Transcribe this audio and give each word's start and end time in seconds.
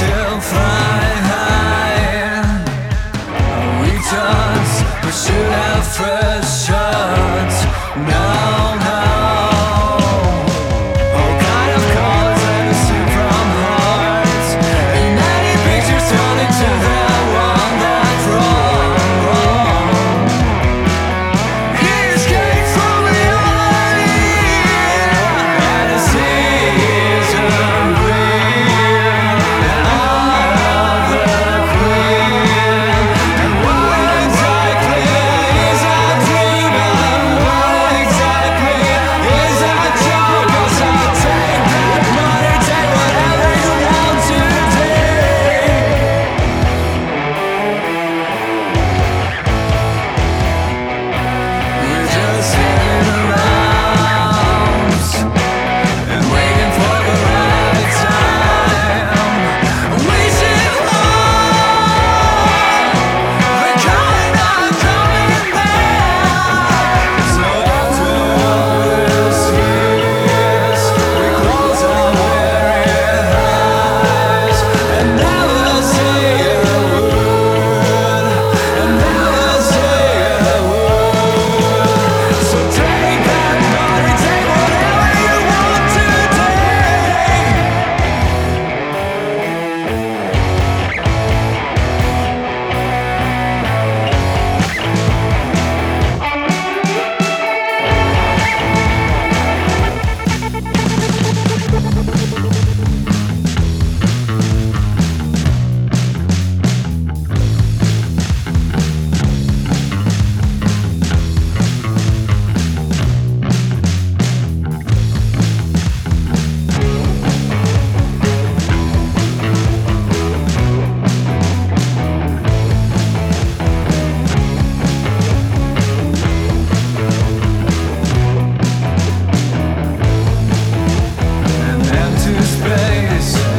myself 0.00 0.69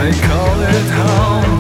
They 0.02 0.12
call 0.14 0.60
it 0.62 0.90
home. 0.90 1.51